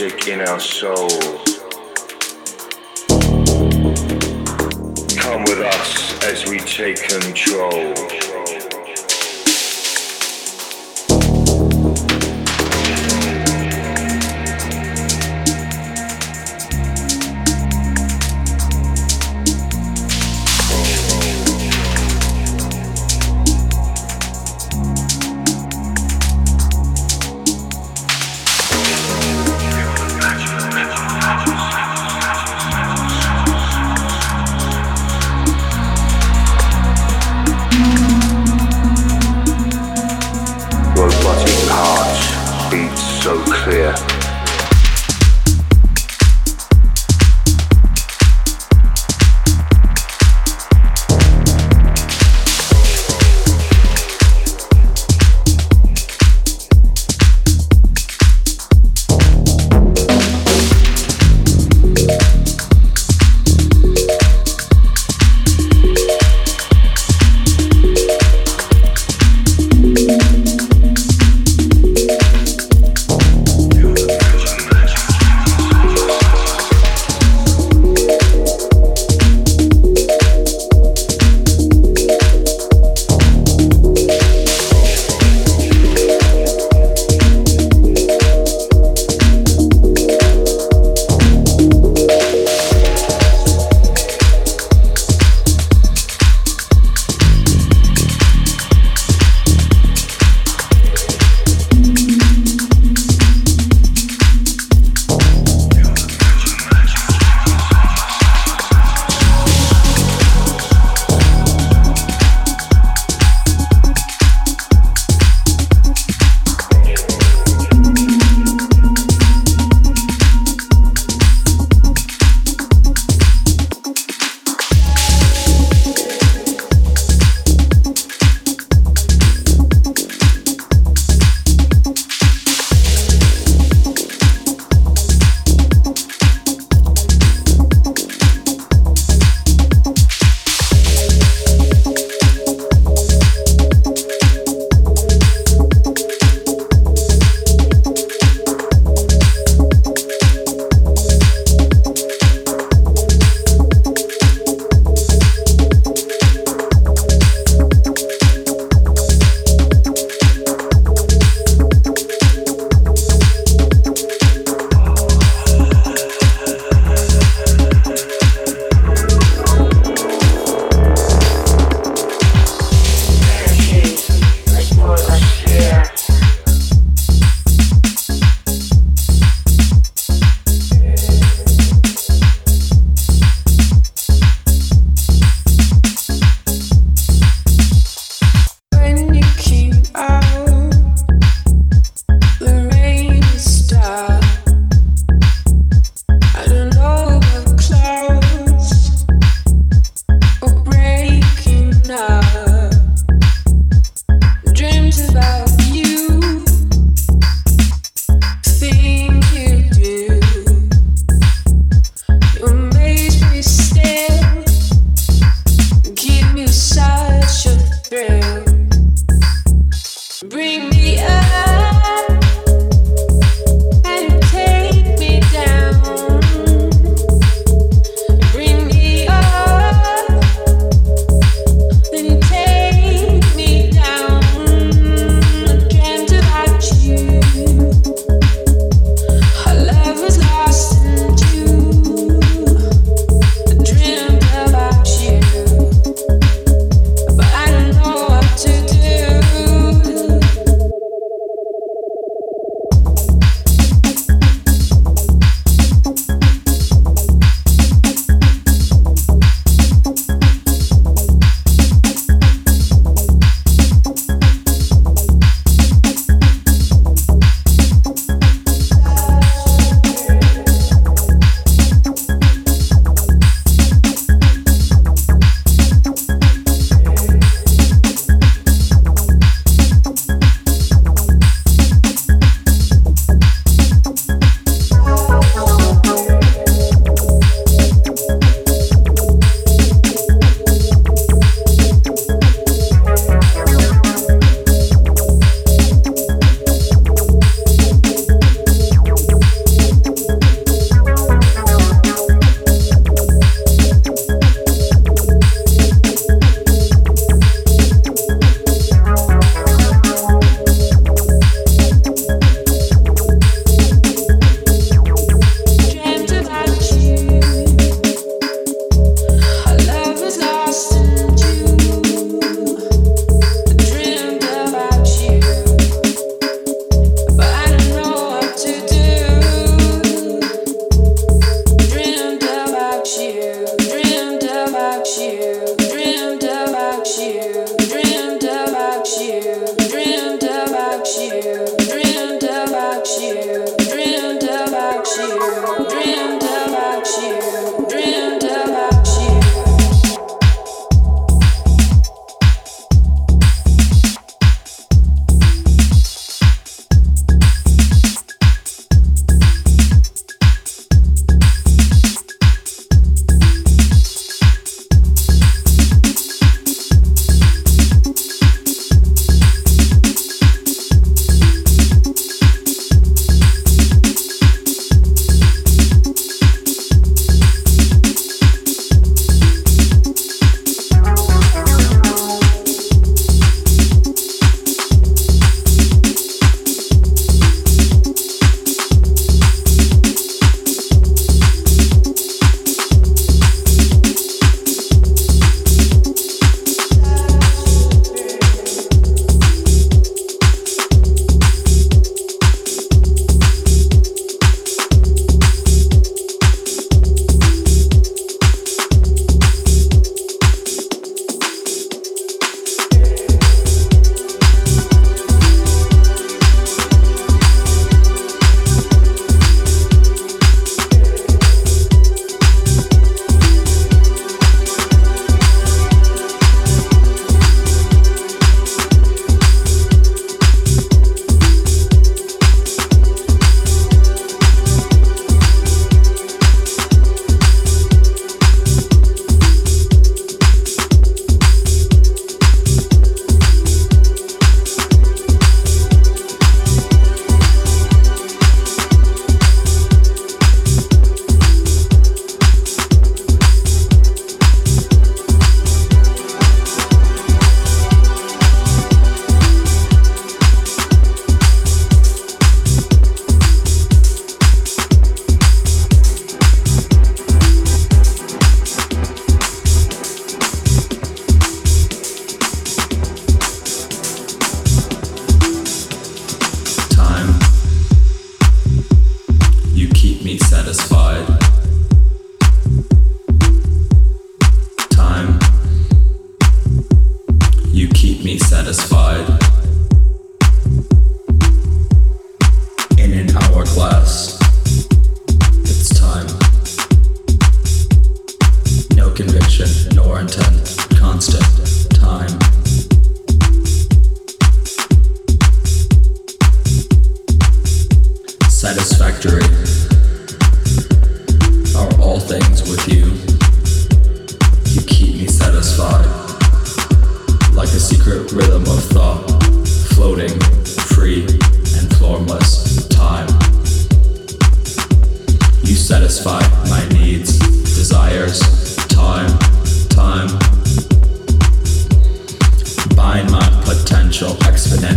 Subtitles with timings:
[0.00, 1.60] music in our souls,
[5.18, 7.49] Come with us as we take control.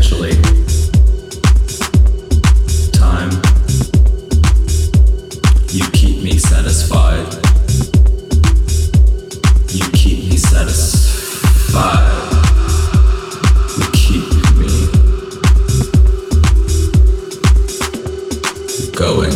[0.04, 0.36] essentially
[2.92, 3.32] time.
[5.70, 7.26] You keep me satisfied.
[9.70, 12.12] You keep me satisfied.
[13.78, 14.26] You keep
[14.58, 14.72] me
[18.96, 19.33] going.